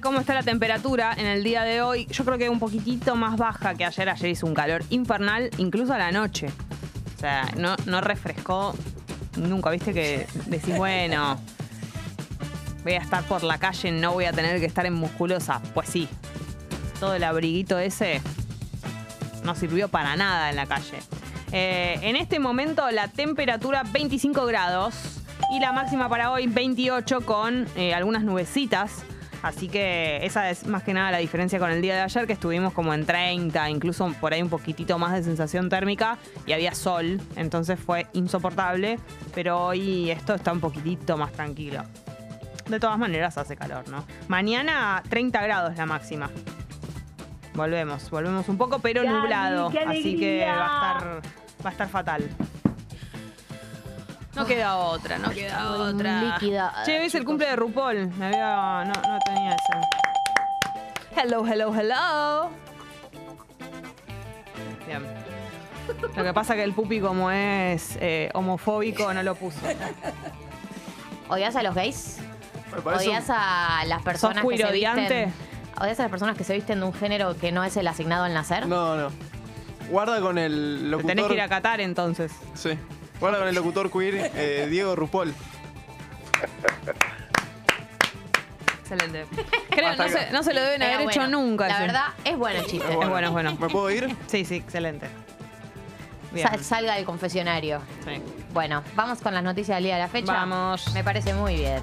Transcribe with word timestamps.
cómo 0.00 0.20
está 0.20 0.34
la 0.34 0.42
temperatura 0.42 1.14
en 1.16 1.26
el 1.26 1.44
día 1.44 1.62
de 1.62 1.82
hoy. 1.82 2.06
Yo 2.06 2.24
creo 2.24 2.38
que 2.38 2.48
un 2.48 2.58
poquitito 2.58 3.16
más 3.16 3.36
baja 3.36 3.74
que 3.74 3.84
ayer. 3.84 4.08
Ayer 4.08 4.30
hizo 4.30 4.46
un 4.46 4.54
calor 4.54 4.82
infernal, 4.90 5.50
incluso 5.58 5.92
a 5.92 5.98
la 5.98 6.10
noche. 6.10 6.48
O 7.16 7.20
sea, 7.20 7.48
no, 7.56 7.76
no 7.86 8.00
refrescó 8.00 8.74
nunca. 9.36 9.70
Viste 9.70 9.92
que 9.92 10.26
decís, 10.46 10.76
bueno, 10.76 11.38
voy 12.82 12.94
a 12.94 12.98
estar 12.98 13.24
por 13.24 13.42
la 13.42 13.58
calle, 13.58 13.92
no 13.92 14.12
voy 14.12 14.24
a 14.24 14.32
tener 14.32 14.58
que 14.60 14.66
estar 14.66 14.86
en 14.86 14.94
musculosa. 14.94 15.60
Pues 15.74 15.88
sí, 15.88 16.08
todo 16.98 17.14
el 17.14 17.24
abriguito 17.24 17.78
ese 17.78 18.20
no 19.44 19.54
sirvió 19.54 19.88
para 19.88 20.16
nada 20.16 20.50
en 20.50 20.56
la 20.56 20.66
calle. 20.66 20.98
Eh, 21.52 21.98
en 22.02 22.16
este 22.16 22.38
momento 22.38 22.88
la 22.90 23.08
temperatura 23.08 23.82
25 23.82 24.46
grados 24.46 24.94
y 25.52 25.58
la 25.58 25.72
máxima 25.72 26.08
para 26.08 26.30
hoy 26.30 26.46
28 26.46 27.22
con 27.22 27.66
eh, 27.76 27.92
algunas 27.92 28.22
nubecitas. 28.22 29.04
Así 29.42 29.68
que 29.68 30.24
esa 30.24 30.50
es 30.50 30.66
más 30.66 30.82
que 30.82 30.92
nada 30.92 31.10
la 31.10 31.18
diferencia 31.18 31.58
con 31.58 31.70
el 31.70 31.80
día 31.80 31.94
de 31.94 32.02
ayer, 32.02 32.26
que 32.26 32.34
estuvimos 32.34 32.72
como 32.72 32.92
en 32.92 33.06
30, 33.06 33.70
incluso 33.70 34.12
por 34.20 34.32
ahí 34.34 34.42
un 34.42 34.50
poquitito 34.50 34.98
más 34.98 35.12
de 35.12 35.22
sensación 35.22 35.68
térmica 35.68 36.18
y 36.46 36.52
había 36.52 36.74
sol, 36.74 37.20
entonces 37.36 37.78
fue 37.78 38.06
insoportable, 38.12 38.98
pero 39.34 39.66
hoy 39.66 40.10
esto 40.10 40.34
está 40.34 40.52
un 40.52 40.60
poquitito 40.60 41.16
más 41.16 41.32
tranquilo. 41.32 41.82
De 42.68 42.78
todas 42.78 42.98
maneras 42.98 43.36
hace 43.38 43.56
calor, 43.56 43.88
¿no? 43.88 44.04
Mañana 44.28 45.02
30 45.08 45.42
grados 45.42 45.76
la 45.76 45.86
máxima. 45.86 46.30
Volvemos, 47.54 48.08
volvemos 48.10 48.48
un 48.48 48.56
poco, 48.56 48.78
pero 48.78 49.02
nublado. 49.02 49.68
Así 49.68 50.16
que 50.16 50.44
alegría. 50.44 50.54
va 50.54 50.62
a 50.62 50.98
estar, 50.98 51.22
va 51.64 51.68
a 51.68 51.72
estar 51.72 51.88
fatal. 51.88 52.30
No 54.34 54.46
queda 54.46 54.76
otra, 54.76 55.18
no 55.18 55.30
queda 55.30 55.72
otra. 55.72 56.22
líquida, 56.22 56.72
Che, 56.84 57.00
hoy 57.00 57.06
es 57.06 57.14
el 57.14 57.24
cumple 57.24 57.46
de 57.48 57.56
RuPaul. 57.56 58.08
Me 58.16 58.26
había. 58.26 58.84
No, 58.84 58.92
no 58.92 59.18
tenía 59.24 59.50
ese. 59.50 61.20
Hello, 61.20 61.44
hello, 61.46 61.74
hello. 61.74 62.50
Bien. 64.86 65.02
Lo 66.16 66.22
que 66.24 66.32
pasa 66.32 66.54
que 66.54 66.62
el 66.62 66.72
pupi, 66.72 67.00
como 67.00 67.30
es 67.32 67.96
eh, 68.00 68.30
homofóbico, 68.34 69.12
no 69.12 69.22
lo 69.24 69.34
puso. 69.34 69.58
¿Odias 71.28 71.56
a 71.56 71.62
los 71.62 71.74
gays? 71.74 72.18
Me 72.74 72.80
parece 72.82 73.04
un- 73.04 73.10
¿Odias 73.10 73.26
a 73.30 73.84
las 73.86 74.02
personas 74.02 74.42
¿Sos 74.42 74.50
que 74.52 74.58
se 74.58 74.72
visten? 74.72 75.34
¿Odias 75.80 75.98
a 75.98 76.02
las 76.02 76.10
personas 76.10 76.36
que 76.36 76.44
se 76.44 76.54
visten 76.54 76.78
de 76.80 76.86
un 76.86 76.94
género 76.94 77.36
que 77.36 77.50
no 77.50 77.64
es 77.64 77.76
el 77.76 77.88
asignado 77.88 78.24
al 78.24 78.34
nacer? 78.34 78.68
No, 78.68 78.96
no. 78.96 79.08
Guarda 79.90 80.20
con 80.20 80.38
el 80.38 80.78
Te 80.82 80.86
locutor. 80.88 81.08
tenés 81.08 81.26
que 81.26 81.34
ir 81.34 81.40
a 81.40 81.48
Qatar 81.48 81.80
entonces. 81.80 82.32
Sí. 82.54 82.78
Guarda 83.20 83.38
con 83.38 83.48
el 83.48 83.54
locutor 83.54 83.90
queer 83.90 84.30
eh, 84.34 84.66
Diego 84.70 84.96
Rupol. 84.96 85.34
Excelente. 88.80 89.26
Creo 89.70 89.88
Hasta 89.88 90.06
no 90.06 90.10
acá. 90.10 90.26
se, 90.26 90.32
no 90.32 90.42
se 90.42 90.54
lo 90.54 90.60
deben 90.62 90.82
Era 90.82 90.94
haber 90.96 91.08
hecho 91.08 91.20
bueno. 91.20 91.40
nunca. 91.40 91.68
La 91.68 91.74
ese. 91.74 91.82
verdad, 91.82 92.06
es 92.24 92.36
bueno 92.36 92.60
el 92.60 92.66
chiste. 92.66 92.86
Es 92.88 92.98
Es 93.00 93.08
bueno, 93.08 93.26
es 93.28 93.32
bueno. 93.32 93.56
¿Me 93.60 93.68
puedo 93.68 93.90
ir? 93.90 94.08
Sí, 94.26 94.44
sí, 94.44 94.56
excelente. 94.56 95.06
Bien. 96.32 96.48
Sal- 96.48 96.64
salga 96.64 96.94
del 96.94 97.04
confesionario. 97.04 97.80
Sí. 98.04 98.22
Bueno, 98.52 98.82
vamos 98.94 99.20
con 99.20 99.34
las 99.34 99.42
noticias 99.44 99.76
del 99.76 99.84
día 99.84 99.94
de 99.96 100.02
la 100.02 100.08
fecha. 100.08 100.32
Vamos. 100.32 100.92
Me 100.94 101.04
parece 101.04 101.34
muy 101.34 101.56
bien. 101.56 101.82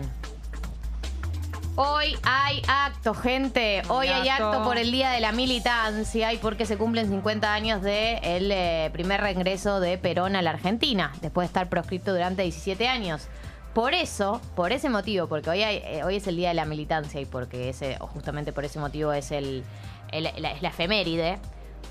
Hoy 1.79 2.17
hay 2.23 2.61
acto, 2.67 3.13
gente. 3.13 3.83
Hoy 3.89 4.07
hay 4.07 4.29
acto. 4.29 4.63
por 4.63 4.77
el 4.79 4.91
Día 4.91 5.11
de 5.11 5.19
la 5.19 5.31
Militancia 5.31 6.33
y 6.33 6.37
porque 6.37 6.65
se 6.65 6.75
cumplen 6.77 7.07
50 7.07 7.53
años 7.53 7.81
del 7.83 8.49
de 8.49 8.85
el 8.85 8.91
primer 8.91 9.21
reingreso 9.21 9.79
de 9.79 9.97
Perón 9.99 10.35
a 10.35 10.41
la 10.41 10.49
Argentina, 10.51 11.13
después 11.21 11.45
de 11.45 11.49
estar 11.49 11.69
proscripto 11.69 12.11
durante 12.13 12.41
17 12.41 12.87
años. 12.87 13.27
Por 13.75 13.93
eso, 13.93 14.41
por 14.55 14.71
ese 14.71 14.89
motivo, 14.89 15.27
porque 15.27 15.51
hoy, 15.51 15.61
hay- 15.61 15.83
eh, 15.85 16.03
hoy 16.03 16.15
es 16.15 16.25
el 16.25 16.35
Día 16.35 16.47
de 16.49 16.55
la 16.55 16.65
Militancia 16.65 17.21
y 17.21 17.25
porque 17.25 17.69
ese, 17.69 17.97
o 17.99 18.07
justamente 18.07 18.51
por 18.53 18.65
ese 18.65 18.79
motivo 18.79 19.13
es 19.13 19.29
el, 19.31 19.63
el- 20.11 20.23
la, 20.23 20.55
la 20.59 20.69
efeméride, 20.69 21.37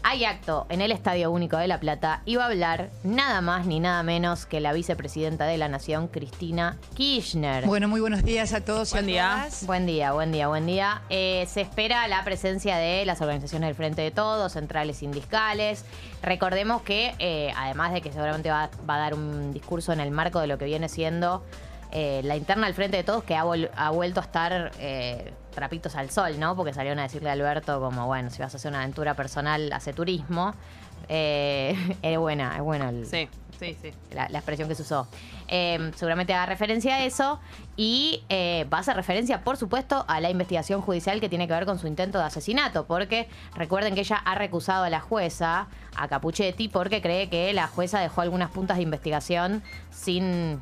hay 0.08 0.24
acto 0.24 0.66
en 0.68 0.82
el 0.82 0.92
Estadio 0.92 1.32
Único 1.32 1.56
de 1.56 1.66
La 1.66 1.80
Plata 1.80 2.22
y 2.24 2.36
va 2.36 2.44
a 2.44 2.46
hablar 2.46 2.90
nada 3.02 3.40
más 3.40 3.66
ni 3.66 3.80
nada 3.80 4.04
menos 4.04 4.46
que 4.46 4.60
la 4.60 4.72
vicepresidenta 4.72 5.46
de 5.46 5.58
la 5.58 5.66
Nación, 5.66 6.06
Cristina 6.06 6.76
Kirchner. 6.94 7.66
Bueno, 7.66 7.88
muy 7.88 8.00
buenos 8.00 8.22
días 8.22 8.52
a 8.52 8.64
todos 8.64 8.92
Buen 8.92 9.08
y 9.08 9.08
a 9.08 9.12
día. 9.12 9.36
todas. 9.40 9.66
Buen 9.66 9.84
día, 9.84 10.12
buen 10.12 10.30
día, 10.30 10.46
buen 10.46 10.64
día. 10.64 11.02
Eh, 11.10 11.44
se 11.50 11.60
espera 11.60 12.06
la 12.06 12.22
presencia 12.22 12.76
de 12.76 13.04
las 13.04 13.20
organizaciones 13.20 13.66
del 13.66 13.74
Frente 13.74 14.02
de 14.02 14.12
Todos, 14.12 14.52
centrales 14.52 14.98
sindicales. 14.98 15.84
Recordemos 16.22 16.82
que, 16.82 17.16
eh, 17.18 17.52
además 17.56 17.92
de 17.92 18.00
que 18.00 18.12
seguramente 18.12 18.48
va, 18.48 18.70
va 18.88 18.94
a 18.94 18.98
dar 18.98 19.14
un 19.14 19.52
discurso 19.52 19.92
en 19.92 19.98
el 19.98 20.12
marco 20.12 20.38
de 20.38 20.46
lo 20.46 20.56
que 20.56 20.66
viene 20.66 20.88
siendo 20.88 21.42
eh, 21.92 22.20
la 22.24 22.36
interna 22.36 22.66
del 22.66 22.74
Frente 22.74 22.96
de 22.96 23.04
Todos, 23.04 23.24
que 23.24 23.34
ha, 23.34 23.42
vuelto 23.44 24.20
a 24.20 24.22
estar 24.22 24.72
eh, 24.78 25.32
trapitos 25.56 25.96
al 25.96 26.10
sol, 26.10 26.38
¿no? 26.38 26.54
Porque 26.54 26.72
salieron 26.72 27.00
a 27.00 27.02
decirle 27.02 27.30
a 27.30 27.32
Alberto 27.32 27.80
como, 27.80 28.06
bueno, 28.06 28.30
si 28.30 28.40
vas 28.40 28.54
a 28.54 28.58
hacer 28.58 28.70
una 28.70 28.82
aventura 28.82 29.14
personal, 29.14 29.72
hace 29.72 29.92
turismo. 29.92 30.54
Eh, 31.08 31.96
es 32.02 32.18
buena, 32.18 32.54
es 32.56 32.62
buena 32.62 32.90
el, 32.90 33.06
Sí, 33.06 33.28
sí, 33.58 33.76
sí. 33.80 33.90
la, 34.12 34.28
la 34.28 34.38
expresión 34.38 34.68
que 34.68 34.74
se 34.76 34.82
usó. 34.82 35.08
Eh, 35.48 35.92
seguramente 35.94 36.34
haga 36.34 36.46
referencia 36.46 36.96
a 36.96 37.04
eso 37.04 37.40
y 37.76 38.22
eh, 38.28 38.66
va 38.72 38.78
a 38.78 38.80
hacer 38.82 38.96
referencia, 38.96 39.44
por 39.44 39.56
supuesto, 39.56 40.04
a 40.08 40.20
la 40.20 40.28
investigación 40.28 40.82
judicial 40.82 41.20
que 41.20 41.28
tiene 41.28 41.46
que 41.46 41.54
ver 41.54 41.66
con 41.66 41.78
su 41.78 41.86
intento 41.86 42.18
de 42.18 42.24
asesinato, 42.24 42.86
porque 42.86 43.28
recuerden 43.54 43.94
que 43.94 44.00
ella 44.00 44.16
ha 44.16 44.34
recusado 44.34 44.84
a 44.84 44.90
la 44.90 45.00
jueza, 45.00 45.68
a 45.96 46.08
Capuchetti, 46.08 46.68
porque 46.68 47.00
cree 47.00 47.30
que 47.30 47.52
la 47.54 47.66
jueza 47.66 47.98
dejó 48.00 48.20
algunas 48.20 48.50
puntas 48.50 48.76
de 48.76 48.82
investigación 48.82 49.62
sin... 49.90 50.60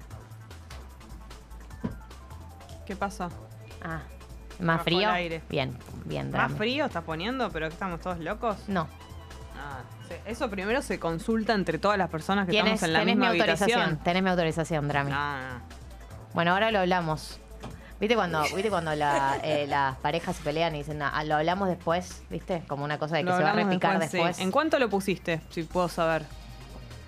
¿Qué 2.86 2.94
pasa? 2.94 3.30
Ah, 3.82 4.02
más 4.60 4.76
Bajo 4.78 4.84
frío. 4.84 5.00
el 5.08 5.14
aire. 5.14 5.42
Bien, 5.48 5.76
bien. 6.04 6.30
¿Más 6.30 6.52
frío 6.52 6.86
estás 6.86 7.04
poniendo? 7.04 7.50
¿Pero 7.50 7.68
que 7.68 7.72
estamos 7.74 8.00
todos 8.00 8.18
locos? 8.18 8.56
No. 8.68 8.88
Ah. 9.56 9.80
Eso 10.26 10.50
primero 10.50 10.82
se 10.82 10.98
consulta 10.98 11.54
entre 11.54 11.78
todas 11.78 11.96
las 11.98 12.10
personas 12.10 12.46
que 12.46 12.56
estamos 12.58 12.82
en 12.82 12.92
la 12.92 12.98
tenés 13.00 13.16
mi 13.16 13.20
misma 13.20 13.32
autorización. 13.34 13.80
habitación. 13.80 14.04
Tenés 14.04 14.22
mi 14.22 14.30
autorización, 14.30 14.88
Drami. 14.88 15.10
Ah, 15.14 15.58
Bueno, 16.34 16.52
ahora 16.52 16.70
lo 16.70 16.80
hablamos. 16.80 17.40
¿Viste 18.00 18.16
cuando, 18.16 18.42
¿viste 18.54 18.68
cuando 18.70 18.94
la, 18.94 19.38
eh, 19.42 19.66
las 19.68 19.96
parejas 19.98 20.36
se 20.36 20.42
pelean 20.42 20.74
y 20.74 20.78
dicen, 20.78 21.00
ah, 21.00 21.24
lo 21.24 21.36
hablamos 21.36 21.68
después? 21.68 22.22
¿Viste? 22.28 22.62
Como 22.68 22.84
una 22.84 22.98
cosa 22.98 23.16
de 23.16 23.22
que 23.24 23.30
lo 23.30 23.36
se 23.36 23.42
va 23.44 23.50
a 23.50 23.54
repicar 23.54 23.92
después, 23.98 24.10
sí. 24.10 24.16
después. 24.18 24.38
¿En 24.40 24.50
cuánto 24.50 24.78
lo 24.78 24.90
pusiste? 24.90 25.40
Si 25.50 25.62
puedo 25.62 25.88
saber. 25.88 26.24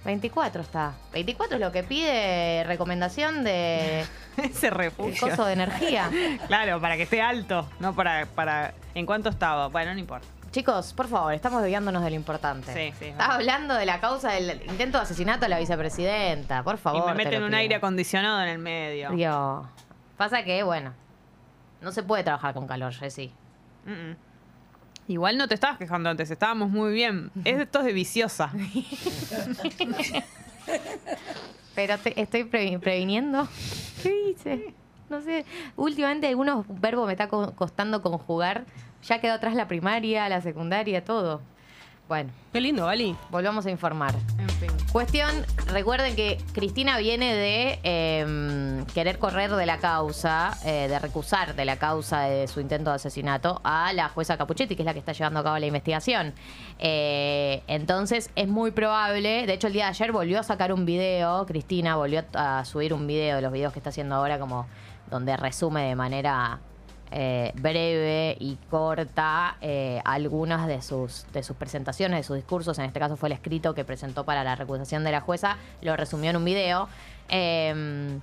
24 0.06 0.62
está. 0.62 0.94
24 1.12 1.56
es 1.56 1.60
lo 1.60 1.72
que 1.72 1.82
pide 1.82 2.64
recomendación 2.64 3.44
de 3.44 4.04
Ese 4.36 4.68
el 4.68 4.74
refugio. 4.74 5.28
coso 5.28 5.44
de 5.44 5.52
energía. 5.52 6.10
Claro, 6.46 6.80
para 6.80 6.96
que 6.96 7.02
esté 7.02 7.20
alto, 7.20 7.68
no 7.80 7.94
para, 7.94 8.26
para. 8.26 8.72
¿En 8.94 9.04
cuánto 9.04 9.28
estaba? 9.28 9.68
Bueno, 9.68 9.92
no 9.92 10.00
importa. 10.00 10.26
Chicos, 10.52 10.94
por 10.94 11.08
favor, 11.08 11.34
estamos 11.34 11.60
desviándonos 11.60 12.02
de 12.02 12.08
lo 12.10 12.16
importante. 12.16 12.72
Sí, 12.72 12.94
sí, 12.98 13.06
Estás 13.06 13.28
hablando 13.30 13.74
de 13.74 13.84
la 13.84 14.00
causa 14.00 14.30
del 14.32 14.62
intento 14.70 14.96
de 14.96 15.02
asesinato 15.02 15.44
a 15.44 15.48
la 15.48 15.58
vicepresidenta. 15.58 16.62
Por 16.62 16.78
favor. 16.78 17.02
y 17.02 17.06
me 17.14 17.24
te 17.24 17.24
meten 17.24 17.42
un 17.42 17.48
pido. 17.50 17.58
aire 17.58 17.74
acondicionado 17.74 18.40
en 18.42 18.48
el 18.48 18.58
medio. 18.58 19.10
Dios. 19.10 19.66
Pasa 20.16 20.44
que, 20.44 20.62
bueno, 20.62 20.94
no 21.82 21.92
se 21.92 22.02
puede 22.02 22.22
trabajar 22.24 22.54
con 22.54 22.66
calor, 22.66 22.94
Jessy. 22.94 23.32
Mm, 23.84 23.90
mm. 23.90 24.16
Igual 25.08 25.38
no 25.38 25.46
te 25.48 25.54
estabas 25.54 25.78
quejando 25.78 26.08
antes, 26.10 26.30
estábamos 26.30 26.68
muy 26.70 26.92
bien. 26.92 27.30
Es 27.44 27.56
de 27.84 27.92
viciosa. 27.92 28.50
Pero 31.74 31.98
te- 31.98 32.20
estoy 32.20 32.44
pre- 32.44 32.78
previniendo. 32.78 33.46
¿Qué 34.02 34.10
dice? 34.28 34.74
No 35.08 35.20
sé. 35.20 35.44
Últimamente 35.76 36.26
algunos 36.26 36.64
verbos 36.80 37.06
me 37.06 37.12
está 37.12 37.28
co- 37.28 37.52
costando 37.54 38.02
conjugar. 38.02 38.64
Ya 39.04 39.20
quedó 39.20 39.34
atrás 39.34 39.54
la 39.54 39.68
primaria, 39.68 40.28
la 40.28 40.40
secundaria, 40.40 41.04
todo. 41.04 41.40
Bueno, 42.08 42.30
Qué 42.52 42.60
lindo, 42.60 42.86
Vali. 42.86 43.16
volvamos 43.30 43.66
a 43.66 43.70
informar. 43.70 44.14
En 44.38 44.48
fin. 44.48 44.70
Cuestión, 44.92 45.44
recuerden 45.66 46.14
que 46.14 46.38
Cristina 46.52 46.98
viene 46.98 47.34
de 47.34 47.80
eh, 47.82 48.84
querer 48.94 49.18
correr 49.18 49.50
de 49.50 49.66
la 49.66 49.78
causa, 49.78 50.56
eh, 50.64 50.86
de 50.88 50.98
recusar 51.00 51.56
de 51.56 51.64
la 51.64 51.76
causa 51.78 52.22
de 52.22 52.46
su 52.46 52.60
intento 52.60 52.90
de 52.90 52.96
asesinato 52.96 53.60
a 53.64 53.92
la 53.92 54.08
jueza 54.08 54.38
Capuchetti, 54.38 54.76
que 54.76 54.82
es 54.82 54.86
la 54.86 54.92
que 54.92 55.00
está 55.00 55.12
llevando 55.12 55.40
a 55.40 55.42
cabo 55.42 55.58
la 55.58 55.66
investigación. 55.66 56.32
Eh, 56.78 57.62
entonces 57.66 58.30
es 58.36 58.46
muy 58.48 58.70
probable, 58.70 59.44
de 59.46 59.52
hecho 59.52 59.66
el 59.66 59.72
día 59.72 59.84
de 59.84 59.90
ayer 59.90 60.12
volvió 60.12 60.38
a 60.38 60.42
sacar 60.44 60.72
un 60.72 60.86
video, 60.86 61.44
Cristina 61.44 61.96
volvió 61.96 62.24
a 62.34 62.64
subir 62.64 62.94
un 62.94 63.06
video 63.06 63.36
de 63.36 63.42
los 63.42 63.52
videos 63.52 63.72
que 63.72 63.80
está 63.80 63.90
haciendo 63.90 64.14
ahora, 64.14 64.38
como 64.38 64.66
donde 65.10 65.36
resume 65.36 65.82
de 65.88 65.96
manera 65.96 66.60
eh, 67.10 67.52
breve 67.54 68.36
y 68.40 68.56
corta 68.70 69.56
eh, 69.60 70.00
algunas 70.04 70.66
de 70.66 70.82
sus, 70.82 71.26
de 71.32 71.42
sus 71.42 71.56
presentaciones, 71.56 72.18
de 72.18 72.22
sus 72.22 72.36
discursos. 72.36 72.78
En 72.78 72.86
este 72.86 72.98
caso 72.98 73.16
fue 73.16 73.28
el 73.28 73.34
escrito 73.34 73.74
que 73.74 73.84
presentó 73.84 74.24
para 74.24 74.44
la 74.44 74.54
recusación 74.54 75.04
de 75.04 75.12
la 75.12 75.20
jueza. 75.20 75.56
Lo 75.82 75.96
resumió 75.96 76.30
en 76.30 76.36
un 76.36 76.44
video. 76.44 76.88
Eh, 77.28 78.18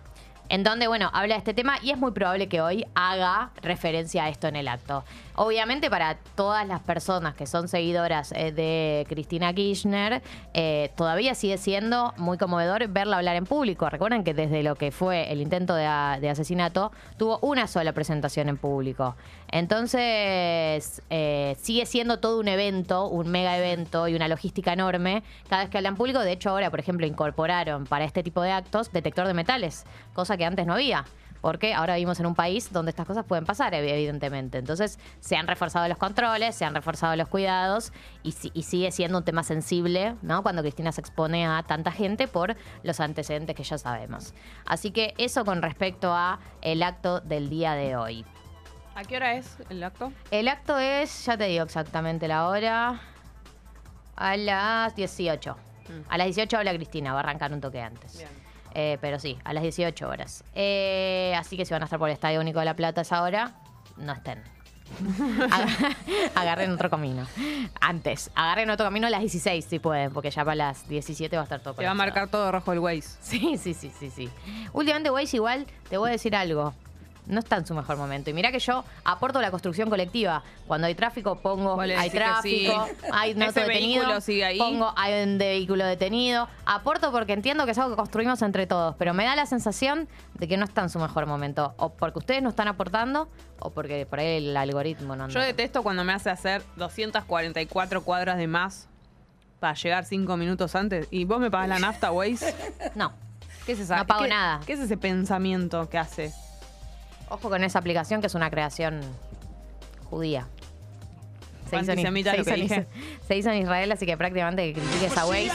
en 0.54 0.64
donde, 0.64 0.88
bueno, 0.88 1.10
habla 1.14 1.34
de 1.34 1.40
este 1.40 1.56
tema 1.56 1.80
y 1.82 1.90
es 1.90 1.98
muy 1.98 2.12
probable 2.12 2.48
que 2.48 2.62
hoy 2.62 2.86
haga 2.94 3.50
referencia 3.64 4.26
a 4.26 4.30
esto 4.30 4.48
en 4.48 4.56
el 4.56 4.68
acto. 4.68 5.04
Obviamente 5.36 5.90
para 5.90 6.18
todas 6.36 6.68
las 6.68 6.80
personas 6.82 7.34
que 7.34 7.48
son 7.48 7.68
seguidoras 7.68 8.32
eh, 8.34 8.52
de 8.52 9.04
Cristina 9.10 9.52
Kirchner, 9.52 10.22
eh, 10.54 10.92
todavía 10.96 11.34
sigue 11.34 11.58
siendo 11.58 12.14
muy 12.18 12.38
conmovedor 12.38 12.88
verla 12.90 13.18
hablar 13.18 13.36
en 13.36 13.48
público. 13.48 13.90
Recuerden 13.90 14.24
que 14.24 14.36
desde 14.36 14.62
lo 14.62 14.76
que 14.76 14.92
fue 14.92 15.32
el 15.32 15.42
intento 15.42 15.74
de, 15.74 15.88
asesinato, 15.88 16.92
tuvo 17.18 17.40
una 17.42 17.66
sola 17.66 17.94
presentación 17.94 18.48
en 18.48 18.58
público. 18.58 19.16
Entonces, 19.52 21.02
eh, 21.10 21.56
sigue 21.60 21.88
siendo 21.88 22.20
todo 22.20 22.40
un 22.40 22.48
evento, 22.48 23.08
un 23.08 23.30
mega 23.30 23.58
evento 23.58 24.08
y 24.08 24.16
una 24.16 24.28
logística 24.28 24.74
enorme 24.74 25.24
cada 25.50 25.64
vez 25.64 25.72
que 25.72 25.78
habla 25.78 25.90
en 25.90 25.96
público. 25.96 26.20
De 26.20 26.32
hecho, 26.32 26.52
ahora, 26.52 26.70
por 26.70 26.80
ejemplo, 26.80 27.08
incorporaron 27.08 27.86
para 27.86 28.06
este 28.06 28.22
tipo 28.22 28.42
de 28.44 28.52
actos 28.52 28.92
detector 28.92 29.26
de 29.26 29.34
metales, 29.34 29.86
cosa 30.14 30.38
que 30.38 30.43
antes 30.44 30.66
no 30.66 30.74
había. 30.74 31.06
Porque 31.42 31.74
ahora 31.74 31.96
vivimos 31.96 32.22
en 32.22 32.26
un 32.26 32.36
país 32.36 32.72
donde 32.72 32.92
estas 32.92 33.06
cosas 33.06 33.26
pueden 33.26 33.46
pasar, 33.46 33.74
ev- 33.74 33.86
evidentemente. 33.90 34.60
Entonces, 34.60 34.98
se 35.20 35.36
han 35.36 35.46
reforzado 35.46 35.86
los 35.90 35.98
controles, 35.98 36.56
se 36.56 36.64
han 36.64 36.74
reforzado 36.74 37.18
los 37.18 37.28
cuidados 37.28 37.92
y, 38.24 38.32
si- 38.32 38.52
y 38.54 38.64
sigue 38.64 38.94
siendo 38.94 39.18
un 39.18 39.26
tema 39.26 39.44
sensible, 39.44 40.16
¿no? 40.22 40.42
Cuando 40.42 40.62
Cristina 40.62 40.94
se 40.94 41.02
expone 41.02 41.46
a 41.46 41.62
tanta 41.68 41.92
gente 41.92 42.30
por 42.30 42.56
los 42.84 43.02
antecedentes 43.02 43.58
que 43.58 43.64
ya 43.64 43.78
sabemos. 43.78 44.34
Así 44.66 44.92
que 44.92 45.14
eso 45.18 45.44
con 45.44 45.62
respecto 45.62 46.14
a 46.14 46.40
el 46.62 46.82
acto 46.82 47.20
del 47.20 47.50
día 47.50 47.74
de 47.74 47.98
hoy. 47.98 48.26
¿A 48.96 49.04
qué 49.04 49.18
hora 49.18 49.34
es 49.36 49.58
el 49.70 49.84
acto? 49.84 50.14
El 50.32 50.48
acto 50.48 50.78
es, 50.80 51.26
ya 51.26 51.36
te 51.36 51.44
digo 51.44 51.66
exactamente 51.66 52.30
la 52.30 52.48
hora, 52.48 53.02
a 54.16 54.38
las 54.38 54.96
18. 54.96 55.58
A 56.08 56.18
las 56.18 56.26
18 56.28 56.58
habla 56.58 56.74
Cristina, 56.74 57.12
va 57.12 57.20
a 57.20 57.24
arrancar 57.24 57.52
un 57.52 57.60
toque 57.60 57.82
antes. 57.82 58.18
Bien. 58.18 58.30
Eh, 58.76 58.98
pero 59.02 59.20
sí, 59.20 59.38
a 59.44 59.54
las 59.54 59.64
18 59.64 60.08
horas. 60.08 60.44
Eh, 60.56 61.34
así 61.38 61.58
que 61.58 61.66
si 61.66 61.74
van 61.74 61.84
a 61.84 61.86
estar 61.86 62.00
por 62.00 62.10
el 62.10 62.14
Estadio 62.14 62.40
Único 62.42 62.60
de 62.60 62.66
La 62.66 62.76
Plata 62.76 63.02
a 63.02 63.04
esa 63.04 63.22
hora, 63.22 63.52
no 63.98 64.14
estén. 64.14 64.42
Aga- 65.52 65.96
Agarren 66.36 66.72
otro 66.72 66.90
camino. 66.90 67.26
Antes, 67.82 68.32
agarren 68.36 68.70
otro 68.70 68.86
camino 68.86 69.08
a 69.08 69.10
las 69.10 69.22
16 69.22 69.66
si 69.66 69.80
pueden, 69.80 70.12
porque 70.14 70.30
ya 70.32 70.44
para 70.44 70.56
las 70.56 70.88
17 70.88 71.36
va 71.36 71.42
a 71.42 71.46
estar 71.46 71.60
todo 71.62 71.74
Te 71.76 71.86
va 71.86 71.92
a 71.92 71.96
marcar 71.96 72.28
todo 72.30 72.52
rojo 72.52 72.74
el 72.74 72.80
Waze. 72.80 73.10
Sí, 73.22 73.58
sí, 73.58 73.74
sí, 73.74 73.92
sí, 73.98 74.10
sí. 74.12 74.30
Últimamente 74.74 75.10
Waze 75.10 75.38
igual, 75.38 75.66
te 75.90 75.98
voy 75.98 76.10
a 76.10 76.12
decir 76.14 76.36
algo. 76.36 76.74
No 77.26 77.40
está 77.40 77.56
en 77.56 77.66
su 77.66 77.74
mejor 77.74 77.96
momento. 77.96 78.30
Y 78.30 78.34
mirá 78.34 78.52
que 78.52 78.60
yo 78.60 78.84
aporto 79.06 79.40
la 79.40 79.50
construcción 79.50 79.90
colectiva. 79.90 80.44
Cuando 80.68 80.88
hay 80.88 80.96
tráfico, 80.96 81.36
pongo 81.40 81.80
hay 81.80 82.10
que 82.10 82.18
tráfico, 82.18 82.86
sí. 82.88 82.96
hay 83.14 83.32
Ese 83.40 83.40
detenido. 83.62 83.68
vehículo 84.02 84.22
sigue 84.22 84.44
ahí. 84.46 84.58
Pongo 84.58 84.94
hay 84.98 85.24
un 85.24 85.38
vehículo 85.38 85.86
detenido. 85.86 86.50
Aporto 86.66 87.12
porque 87.14 87.32
entiendo 87.34 87.64
que 87.66 87.72
es 87.72 87.78
algo 87.78 87.92
que 87.92 87.96
construimos 87.96 88.42
entre 88.42 88.68
todos. 88.68 88.96
Pero 88.98 89.14
me 89.14 89.24
da 89.24 89.36
la 89.38 89.46
sensación 89.46 90.10
de 90.34 90.48
que 90.50 90.58
no 90.58 90.66
está 90.66 90.82
en 90.82 90.90
su 90.90 91.00
mejor 91.00 91.26
momento. 91.26 91.74
O 91.78 91.90
porque 91.94 92.20
ustedes 92.20 92.44
no 92.44 92.50
están 92.50 92.68
aportando, 92.68 93.30
o 93.60 93.70
porque 93.70 94.06
por 94.06 94.20
ahí 94.20 94.38
el 94.46 94.58
algoritmo 94.58 95.16
no 95.16 95.24
anda. 95.24 95.34
Yo 95.34 95.40
detesto 95.40 95.82
cuando 95.82 96.04
me 96.04 96.12
hace 96.12 96.30
hacer 96.30 96.62
244 96.76 98.04
cuadras 98.04 98.38
de 98.38 98.48
más 98.48 98.90
para 99.62 99.76
llegar 99.76 100.04
cinco 100.04 100.36
minutos 100.36 100.76
antes. 100.76 101.08
¿Y 101.10 101.24
vos 101.24 101.40
me 101.40 101.50
pagas 101.50 101.70
la 101.70 101.80
nafta, 101.80 102.12
Waze? 102.12 102.54
No. 102.96 103.14
¿Qué 103.66 103.72
es 103.72 103.80
esa? 103.80 103.96
No 103.98 104.08
pago 104.08 104.24
qué- 104.24 104.28
nada. 104.30 104.60
¿Qué 104.66 104.74
es 104.74 104.80
ese 104.82 104.98
pensamiento 104.98 105.88
que 105.90 105.98
hace? 105.98 106.34
Ojo 107.34 107.50
con 107.50 107.64
esa 107.64 107.80
aplicación 107.80 108.22
que 108.22 108.28
es 108.28 108.36
una 108.36 108.50
creación 108.52 109.02
judía. 110.10 110.46
Fue 111.68 111.80
hizo 111.82 111.92
en- 111.94 111.98
antisemita 111.98 112.32
se 112.32 112.38
lo 112.38 112.44
que 112.46 112.58
hizo 112.60 112.74
en- 112.76 112.88
se 113.28 113.36
hizo 113.36 113.50
en 113.50 113.64
Israel, 113.64 113.92
así 113.92 114.06
que 114.06 114.16
prácticamente 114.16 114.72
que 114.72 114.80
critiques 114.80 115.18
a 115.18 115.26
Waze 115.26 115.52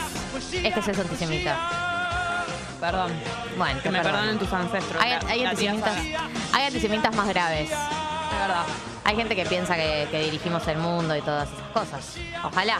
es 0.63 0.73
que 0.73 0.81
sos 0.81 0.99
antisemita. 0.99 1.57
Perdón. 2.81 3.11
Bueno, 3.57 3.81
Que 3.81 3.89
me 3.91 3.99
perdono. 3.99 4.17
perdonen 4.17 4.39
tus 4.39 4.51
ancestros. 4.51 5.01
Hay, 5.01 5.11
la- 5.11 5.29
hay 5.29 5.43
la 5.43 5.53
tía 5.55 5.71
antisemitas, 5.71 5.93
Sara. 5.95 6.29
hay 6.53 6.65
antisemitas 6.67 7.15
más 7.15 7.27
graves. 7.29 7.69
De 7.69 8.37
verdad. 8.39 8.63
Hay 9.05 9.15
gente 9.15 9.35
que 9.35 9.45
piensa 9.45 9.75
que, 9.75 10.07
que 10.11 10.19
dirigimos 10.25 10.67
el 10.67 10.77
mundo 10.77 11.15
y 11.15 11.21
todas 11.21 11.49
esas 11.49 11.67
cosas. 11.73 12.15
Ojalá. 12.43 12.77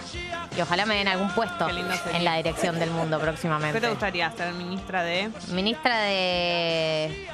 Y 0.56 0.62
ojalá 0.62 0.86
me 0.86 0.96
den 0.96 1.08
algún 1.08 1.30
puesto 1.32 1.68
en 1.70 2.24
la 2.26 2.36
dirección 2.36 2.78
del 2.80 2.92
mundo 2.92 3.18
próximamente. 3.20 3.74
¿Qué 3.74 3.82
te 3.82 3.90
gustaría 3.90 4.30
ser 4.32 4.54
ministra 4.54 5.02
de...? 5.04 5.32
Ministra 5.52 6.00
de 6.02 7.28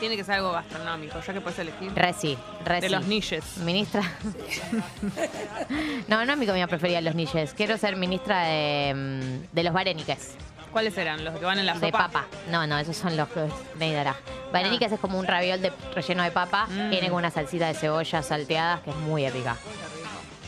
Tiene 0.00 0.16
que 0.16 0.24
ser 0.24 0.36
algo 0.36 0.52
gastronómico, 0.52 1.20
ya 1.20 1.32
que 1.32 1.40
puedes 1.40 1.58
elegir. 1.58 1.92
Resi. 1.94 2.36
Resi. 2.64 2.80
De 2.82 2.90
los 2.90 3.06
niches. 3.06 3.58
Ministra. 3.58 4.02
no, 6.08 6.24
no 6.24 6.32
es 6.32 6.38
mi 6.38 6.46
comida 6.46 6.66
preferida, 6.66 7.00
los 7.00 7.14
niches. 7.14 7.54
Quiero 7.54 7.76
ser 7.78 7.96
ministra 7.96 8.42
de, 8.44 8.94
mm, 8.94 9.54
de 9.54 9.62
los 9.62 9.72
vareniques. 9.72 10.34
¿Cuáles 10.72 10.96
eran? 10.98 11.24
¿Los 11.24 11.38
que 11.38 11.44
van 11.44 11.58
en 11.58 11.66
la 11.66 11.74
De 11.74 11.86
sopa? 11.86 12.08
papa. 12.08 12.26
No, 12.50 12.66
no, 12.66 12.78
esos 12.78 12.96
son 12.96 13.16
los 13.16 13.28
que 13.28 13.46
me 13.78 13.92
dará. 13.92 14.14
Vareniques 14.52 14.92
es 14.92 15.00
como 15.00 15.18
un 15.18 15.26
raviol 15.26 15.60
de 15.62 15.72
relleno 15.94 16.22
de 16.22 16.30
papa. 16.30 16.66
Mm. 16.66 16.90
Tiene 16.90 17.08
como 17.08 17.18
una 17.18 17.30
salsita 17.30 17.66
de 17.66 17.74
cebollas 17.74 18.26
salteadas 18.26 18.80
que 18.80 18.90
es 18.90 18.96
muy 18.96 19.24
épica. 19.24 19.56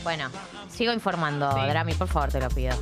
Bueno, 0.03 0.29
sigo 0.69 0.93
informando, 0.93 1.51
Sí. 1.53 1.67
Drami, 1.67 1.93
por 1.95 2.07
favor, 2.07 2.31
te 2.31 2.39
lo 2.39 2.49
pido. 2.49 2.75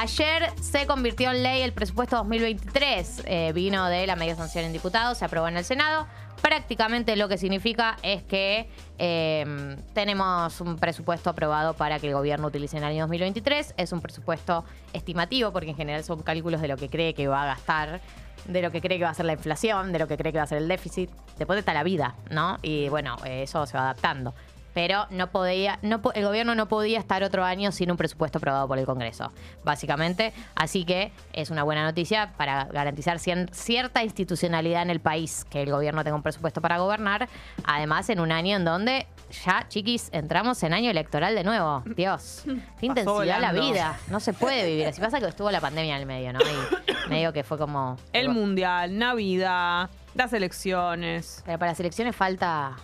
Ayer 0.00 0.52
se 0.60 0.86
convirtió 0.86 1.32
en 1.32 1.42
ley 1.42 1.60
el 1.60 1.72
presupuesto 1.72 2.14
2023. 2.18 3.24
Eh, 3.24 3.50
vino 3.52 3.88
de 3.88 4.06
la 4.06 4.14
media 4.14 4.36
sanción 4.36 4.64
en 4.64 4.72
diputados, 4.72 5.18
se 5.18 5.24
aprobó 5.24 5.48
en 5.48 5.56
el 5.56 5.64
Senado. 5.64 6.06
Prácticamente 6.40 7.16
lo 7.16 7.28
que 7.28 7.36
significa 7.36 7.96
es 8.04 8.22
que 8.22 8.70
eh, 8.98 9.76
tenemos 9.94 10.60
un 10.60 10.76
presupuesto 10.76 11.30
aprobado 11.30 11.74
para 11.74 11.98
que 11.98 12.06
el 12.06 12.14
gobierno 12.14 12.46
utilice 12.46 12.76
en 12.76 12.84
el 12.84 12.90
año 12.90 13.00
2023. 13.00 13.74
Es 13.76 13.90
un 13.90 14.00
presupuesto 14.00 14.64
estimativo 14.92 15.52
porque 15.52 15.70
en 15.70 15.76
general 15.76 16.04
son 16.04 16.22
cálculos 16.22 16.60
de 16.60 16.68
lo 16.68 16.76
que 16.76 16.88
cree 16.88 17.12
que 17.12 17.26
va 17.26 17.42
a 17.42 17.46
gastar, 17.46 18.00
de 18.44 18.62
lo 18.62 18.70
que 18.70 18.80
cree 18.80 18.98
que 18.98 19.04
va 19.04 19.10
a 19.10 19.14
ser 19.14 19.26
la 19.26 19.32
inflación, 19.32 19.90
de 19.90 19.98
lo 19.98 20.06
que 20.06 20.16
cree 20.16 20.30
que 20.30 20.38
va 20.38 20.44
a 20.44 20.46
ser 20.46 20.58
el 20.58 20.68
déficit. 20.68 21.10
Después 21.38 21.58
está 21.58 21.74
la 21.74 21.82
vida, 21.82 22.14
¿no? 22.30 22.60
Y 22.62 22.88
bueno, 22.88 23.16
eso 23.24 23.66
se 23.66 23.76
va 23.76 23.82
adaptando 23.82 24.32
pero 24.74 25.06
no 25.10 25.30
podía, 25.30 25.78
no, 25.82 26.00
el 26.14 26.24
gobierno 26.24 26.54
no 26.54 26.68
podía 26.68 26.98
estar 26.98 27.22
otro 27.24 27.44
año 27.44 27.72
sin 27.72 27.90
un 27.90 27.96
presupuesto 27.96 28.38
aprobado 28.38 28.68
por 28.68 28.78
el 28.78 28.86
Congreso, 28.86 29.32
básicamente. 29.64 30.32
Así 30.54 30.84
que 30.84 31.12
es 31.32 31.50
una 31.50 31.62
buena 31.64 31.82
noticia 31.84 32.32
para 32.36 32.64
garantizar 32.66 33.18
cien- 33.18 33.50
cierta 33.52 34.02
institucionalidad 34.04 34.82
en 34.82 34.90
el 34.90 35.00
país, 35.00 35.44
que 35.50 35.62
el 35.62 35.70
gobierno 35.70 36.04
tenga 36.04 36.16
un 36.16 36.22
presupuesto 36.22 36.60
para 36.60 36.78
gobernar. 36.78 37.28
Además, 37.64 38.08
en 38.10 38.20
un 38.20 38.32
año 38.32 38.56
en 38.56 38.64
donde 38.64 39.06
ya, 39.44 39.66
chiquis, 39.68 40.08
entramos 40.12 40.62
en 40.62 40.72
año 40.72 40.90
electoral 40.90 41.34
de 41.34 41.44
nuevo. 41.44 41.82
Dios, 41.96 42.44
qué 42.80 42.86
intensidad 42.86 43.40
la 43.40 43.52
vida. 43.52 43.98
No 44.10 44.20
se 44.20 44.32
puede 44.32 44.66
vivir 44.66 44.86
así. 44.86 45.00
Pasa 45.00 45.18
que 45.20 45.26
estuvo 45.26 45.50
la 45.50 45.60
pandemia 45.60 45.96
en 45.96 46.00
el 46.02 46.06
medio, 46.06 46.32
¿no? 46.32 46.40
Y 46.40 47.08
medio 47.10 47.32
que 47.32 47.42
fue 47.44 47.58
como... 47.58 47.96
El 48.12 48.28
mundial, 48.30 48.96
Navidad, 48.98 49.90
las 50.18 50.32
elecciones. 50.32 51.42
Pero 51.46 51.58
para 51.58 51.72
las 51.72 51.80
elecciones 51.80 52.14
falta 52.14 52.76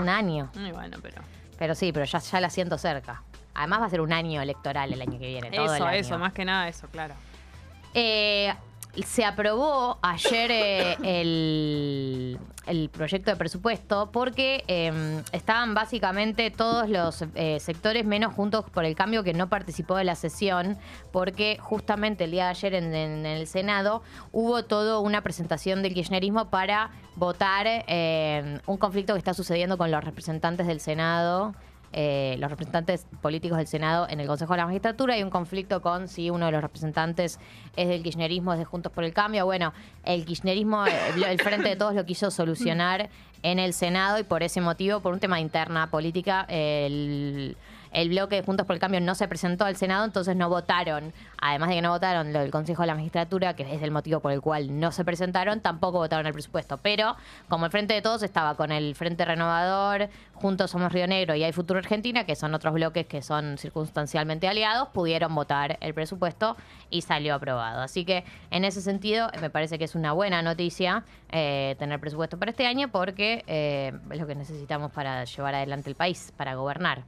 un 0.00 0.08
año. 0.08 0.50
Muy 0.54 0.72
bueno, 0.72 0.98
pero. 1.00 1.22
Pero 1.58 1.74
sí, 1.74 1.92
pero 1.92 2.04
ya, 2.04 2.18
ya 2.18 2.40
la 2.40 2.50
siento 2.50 2.76
cerca. 2.78 3.22
Además 3.54 3.82
va 3.82 3.86
a 3.86 3.90
ser 3.90 4.00
un 4.00 4.12
año 4.12 4.42
electoral 4.42 4.92
el 4.92 5.00
año 5.00 5.18
que 5.18 5.28
viene. 5.28 5.50
todo 5.50 5.66
el 5.66 5.74
Eso, 5.76 5.84
año. 5.86 5.96
eso, 5.96 6.18
más 6.18 6.32
que 6.32 6.44
nada 6.44 6.68
eso, 6.68 6.88
claro. 6.88 7.14
Eh, 7.94 8.52
se 9.06 9.24
aprobó 9.24 9.98
ayer 10.02 10.50
eh, 10.50 10.96
el, 11.04 12.38
el 12.66 12.88
proyecto 12.88 13.30
de 13.30 13.36
presupuesto 13.36 14.10
porque 14.12 14.64
eh, 14.68 15.22
estaban 15.32 15.74
básicamente 15.74 16.50
todos 16.50 16.88
los 16.88 17.24
eh, 17.34 17.58
sectores 17.60 18.04
menos 18.04 18.34
juntos 18.34 18.64
por 18.70 18.84
el 18.84 18.94
cambio 18.94 19.22
que 19.22 19.34
no 19.34 19.48
participó 19.48 19.96
de 19.96 20.04
la 20.04 20.14
sesión 20.14 20.78
porque 21.12 21.58
justamente 21.60 22.24
el 22.24 22.30
día 22.30 22.44
de 22.44 22.50
ayer 22.50 22.74
en, 22.74 22.94
en 22.94 23.26
el 23.26 23.46
Senado 23.46 24.02
hubo 24.32 24.64
toda 24.64 24.98
una 24.98 25.22
presentación 25.22 25.82
del 25.82 25.94
kirchnerismo 25.94 26.50
para 26.50 26.90
votar 27.16 27.66
eh, 27.66 28.58
un 28.66 28.76
conflicto 28.76 29.14
que 29.14 29.18
está 29.18 29.34
sucediendo 29.34 29.78
con 29.78 29.90
los 29.90 30.02
representantes 30.02 30.66
del 30.66 30.80
Senado 30.80 31.54
eh, 31.96 32.34
los 32.40 32.50
representantes 32.50 33.06
políticos 33.22 33.56
del 33.56 33.68
Senado 33.68 34.08
en 34.10 34.18
el 34.18 34.26
Consejo 34.26 34.52
de 34.52 34.56
la 34.56 34.66
Magistratura. 34.66 35.14
Hay 35.14 35.22
un 35.22 35.30
conflicto 35.30 35.80
con 35.80 36.08
si 36.08 36.28
uno 36.28 36.46
de 36.46 36.52
los 36.52 36.60
representantes 36.60 37.38
es 37.76 37.86
del 37.86 38.02
kirchnerismo, 38.02 38.52
es 38.52 38.58
de 38.58 38.64
Juntos 38.64 38.90
por 38.90 39.04
el 39.04 39.12
Cambio. 39.12 39.44
Bueno, 39.44 39.72
el 40.02 40.24
kirchnerismo, 40.24 40.84
el, 40.86 41.22
el 41.22 41.40
Frente 41.40 41.68
de 41.68 41.76
Todos 41.76 41.94
lo 41.94 42.04
quiso 42.04 42.32
solucionar 42.32 43.10
en 43.44 43.60
el 43.60 43.74
Senado 43.74 44.18
y 44.18 44.24
por 44.24 44.42
ese 44.42 44.60
motivo, 44.60 44.98
por 45.00 45.12
un 45.12 45.20
tema 45.20 45.38
interna 45.38 45.88
política, 45.88 46.44
el, 46.48 47.56
el 47.94 48.08
bloque 48.08 48.36
de 48.36 48.42
Juntos 48.42 48.66
por 48.66 48.74
el 48.74 48.80
Cambio 48.80 49.00
no 49.00 49.14
se 49.14 49.28
presentó 49.28 49.64
al 49.64 49.76
Senado, 49.76 50.04
entonces 50.04 50.36
no 50.36 50.48
votaron. 50.48 51.12
Además 51.38 51.68
de 51.68 51.76
que 51.76 51.82
no 51.82 51.90
votaron 51.90 52.32
lo 52.32 52.40
del 52.40 52.50
Consejo 52.50 52.82
de 52.82 52.88
la 52.88 52.94
Magistratura, 52.94 53.54
que 53.54 53.62
es 53.62 53.82
el 53.82 53.92
motivo 53.92 54.20
por 54.20 54.32
el 54.32 54.40
cual 54.40 54.80
no 54.80 54.92
se 54.92 55.04
presentaron, 55.04 55.60
tampoco 55.60 55.98
votaron 55.98 56.26
el 56.26 56.32
presupuesto. 56.32 56.78
Pero 56.78 57.16
como 57.48 57.66
el 57.66 57.70
Frente 57.70 57.94
de 57.94 58.02
Todos 58.02 58.22
estaba 58.22 58.56
con 58.56 58.72
el 58.72 58.94
Frente 58.96 59.24
Renovador, 59.24 60.08
Juntos 60.34 60.72
Somos 60.72 60.92
Río 60.92 61.06
Negro 61.06 61.36
y 61.36 61.44
Hay 61.44 61.52
Futuro 61.52 61.78
Argentina, 61.78 62.24
que 62.24 62.34
son 62.34 62.52
otros 62.54 62.74
bloques 62.74 63.06
que 63.06 63.22
son 63.22 63.58
circunstancialmente 63.58 64.48
aliados, 64.48 64.88
pudieron 64.88 65.34
votar 65.34 65.78
el 65.80 65.94
presupuesto 65.94 66.56
y 66.90 67.02
salió 67.02 67.34
aprobado. 67.34 67.80
Así 67.80 68.04
que 68.04 68.24
en 68.50 68.64
ese 68.64 68.82
sentido 68.82 69.30
me 69.40 69.50
parece 69.50 69.78
que 69.78 69.84
es 69.84 69.94
una 69.94 70.12
buena 70.12 70.42
noticia 70.42 71.04
eh, 71.30 71.76
tener 71.78 72.00
presupuesto 72.00 72.38
para 72.38 72.50
este 72.50 72.66
año 72.66 72.88
porque 72.88 73.44
eh, 73.46 73.92
es 74.10 74.18
lo 74.18 74.26
que 74.26 74.34
necesitamos 74.34 74.90
para 74.90 75.24
llevar 75.24 75.54
adelante 75.54 75.88
el 75.88 75.96
país, 75.96 76.32
para 76.36 76.54
gobernar. 76.56 77.04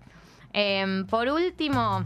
Em, 0.52 1.06
por 1.06 1.28
último, 1.28 2.04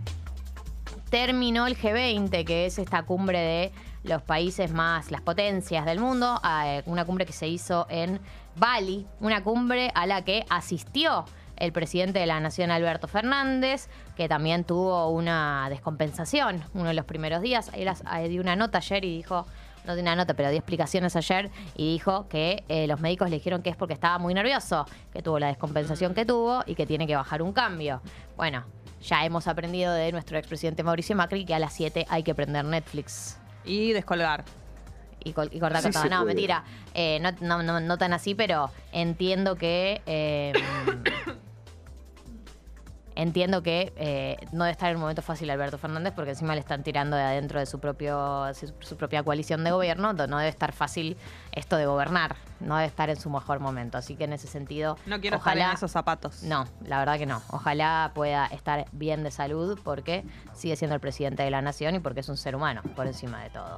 terminó 1.11 1.67
el 1.67 1.77
G20, 1.77 2.45
que 2.45 2.67
es 2.67 2.79
esta 2.79 3.03
cumbre 3.03 3.39
de 3.39 3.73
los 4.03 4.23
países 4.23 4.73
más, 4.73 5.11
las 5.11 5.21
potencias 5.21 5.85
del 5.85 6.01
mundo, 6.01 6.41
a 6.43 6.83
una 6.87 7.05
cumbre 7.05 7.27
que 7.27 7.33
se 7.33 7.49
hizo 7.49 7.87
en 7.91 8.21
Bali, 8.57 9.07
una 9.21 9.43
cumbre 9.43 9.91
a 9.95 10.07
la 10.07 10.23
que 10.25 10.45
asistió 10.49 11.25
el 11.57 11.73
presidente 11.73 12.19
de 12.19 12.27
la 12.27 12.41
Nación, 12.41 12.71
Alberto 12.71 13.07
Fernández, 13.07 13.89
que 14.17 14.29
también 14.29 14.65
tuvo 14.65 15.11
una 15.11 15.69
descompensación 15.69 16.65
uno 16.73 16.89
de 16.89 16.95
los 16.95 17.05
primeros 17.05 17.43
días. 17.43 17.71
Él 17.75 17.89
dio 18.29 18.41
una 18.41 18.57
nota 18.57 18.79
ayer 18.79 19.05
y 19.05 19.17
dijo, 19.19 19.47
no 19.87 19.95
dio 19.95 20.03
una 20.03 20.17
nota, 20.17 20.35
pero 20.35 20.51
dio 20.51 20.59
explicaciones 20.59 21.17
ayer 21.17 21.51
y 21.77 21.93
dijo 21.93 22.29
que 22.29 22.65
eh, 22.69 22.87
los 22.87 23.01
médicos 23.01 23.31
le 23.31 23.37
dijeron 23.37 23.63
que 23.63 23.71
es 23.71 23.77
porque 23.77 23.95
estaba 23.95 24.19
muy 24.19 24.35
nervioso, 24.35 24.87
que 25.13 25.23
tuvo 25.23 25.39
la 25.39 25.49
descompensación 25.49 26.15
que 26.15 26.25
tuvo 26.25 26.63
y 26.67 26.75
que 26.75 26.87
tiene 26.87 27.07
que 27.07 27.17
bajar 27.17 27.43
un 27.43 27.53
cambio. 27.53 28.03
Bueno, 28.37 28.65
ya 29.03 29.25
hemos 29.25 29.47
aprendido 29.47 29.93
de 29.93 30.13
nuestro 30.13 30.39
expresidente 30.39 30.83
Mauricio 30.83 31.17
Macri 31.17 31.45
que 31.45 31.55
a 31.55 31.59
las 31.59 31.73
7 31.75 32.07
hay 32.09 32.23
que 32.23 32.35
prender 32.35 32.65
Netflix. 32.65 33.39
Y 33.65 33.93
descolgar. 33.93 34.45
Y, 35.23 35.33
cortar 35.33 35.83
con 35.83 35.93
todo. 35.93 36.05
No, 36.09 36.25
mentira. 36.25 36.65
Eh, 36.95 37.21
no, 37.21 37.63
no, 37.63 37.81
no, 37.81 37.99
tan 37.99 38.13
así, 38.13 38.35
pero 38.35 38.71
entiendo 38.93 39.57
que. 39.57 40.01
Eh, 40.07 40.53
Entiendo 43.21 43.63
que 43.63 43.93
eh, 43.97 44.39
no 44.51 44.65
debe 44.65 44.73
estar 44.73 44.89
en 44.89 44.97
un 44.97 45.03
momento 45.03 45.21
fácil 45.21 45.51
Alberto 45.51 45.77
Fernández 45.77 46.15
porque 46.17 46.31
encima 46.31 46.55
le 46.55 46.61
están 46.61 46.83
tirando 46.83 47.17
de 47.17 47.23
adentro 47.23 47.61
de 47.61 47.67
su, 47.67 47.79
propio, 47.79 48.47
su, 48.55 48.97
propia 48.97 49.23
coalición 49.23 49.63
de 49.63 49.73
gobierno. 49.73 50.15
No 50.15 50.39
debe 50.39 50.49
estar 50.49 50.73
fácil 50.73 51.19
esto 51.53 51.77
de 51.77 51.85
gobernar. 51.85 52.37
No 52.61 52.77
debe 52.77 52.87
estar 52.87 53.11
en 53.11 53.17
su 53.17 53.29
mejor 53.29 53.61
momento. 53.61 53.99
Así 53.99 54.17
que 54.17 54.25
en 54.25 54.33
ese 54.33 54.47
sentido. 54.47 54.97
No 55.05 55.21
quiero 55.21 55.37
ojalá, 55.37 55.61
estar 55.61 55.71
en 55.71 55.77
esos 55.77 55.91
zapatos. 55.91 56.45
No, 56.45 56.65
la 56.87 56.99
verdad 56.99 57.19
que 57.19 57.27
no. 57.27 57.43
Ojalá 57.51 58.13
pueda 58.15 58.47
estar 58.47 58.87
bien 58.93 59.23
de 59.23 59.31
salud 59.31 59.79
porque 59.85 60.25
sigue 60.55 60.75
siendo 60.77 60.95
el 60.95 61.01
presidente 61.03 61.43
de 61.43 61.51
la 61.51 61.61
nación 61.61 61.95
y 61.97 61.99
porque 61.99 62.21
es 62.21 62.29
un 62.31 62.39
ser 62.39 62.57
humano 62.57 62.81
por 62.97 63.07
encima 63.07 63.43
de 63.43 63.51
todo. 63.51 63.77